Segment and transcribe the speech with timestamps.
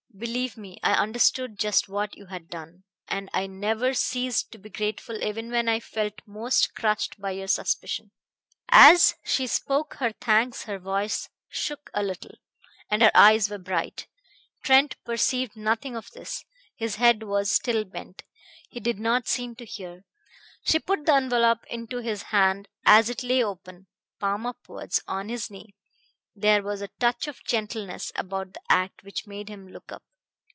[0.17, 4.69] Believe me, I understood just what you had done, and I never ceased to be
[4.69, 8.11] grateful even when I felt most crushed by your suspicion."
[8.69, 12.35] As she spoke her thanks her voice shook a little,
[12.89, 14.07] and her eyes were bright.
[14.63, 16.45] Trent perceived nothing of this.
[16.75, 18.23] His head was still bent.
[18.69, 20.03] He did not seem to hear.
[20.63, 23.87] She put the envelop into his hand as it lay open,
[24.19, 25.73] palm upwards, on his knee.
[26.33, 30.01] There was a touch of gentleness about the act which made him look up.